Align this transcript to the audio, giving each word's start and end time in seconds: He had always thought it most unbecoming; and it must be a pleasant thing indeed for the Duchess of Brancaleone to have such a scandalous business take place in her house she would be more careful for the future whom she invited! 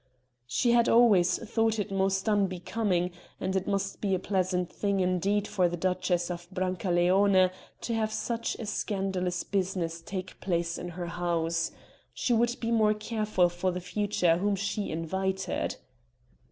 He 0.47 0.71
had 0.71 0.89
always 0.89 1.37
thought 1.37 1.77
it 1.77 1.91
most 1.91 2.27
unbecoming; 2.27 3.11
and 3.39 3.55
it 3.55 3.67
must 3.67 4.01
be 4.01 4.15
a 4.15 4.17
pleasant 4.19 4.71
thing 4.73 4.99
indeed 4.99 5.47
for 5.47 5.69
the 5.69 5.77
Duchess 5.77 6.31
of 6.31 6.49
Brancaleone 6.51 7.51
to 7.81 7.93
have 7.93 8.11
such 8.11 8.55
a 8.57 8.65
scandalous 8.65 9.43
business 9.43 10.01
take 10.01 10.41
place 10.41 10.79
in 10.79 10.87
her 10.97 11.05
house 11.05 11.71
she 12.15 12.33
would 12.33 12.59
be 12.59 12.71
more 12.71 12.95
careful 12.95 13.47
for 13.47 13.69
the 13.69 13.79
future 13.79 14.37
whom 14.37 14.55
she 14.55 14.89
invited! 14.89 15.75